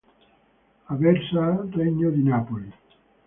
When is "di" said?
2.09-2.23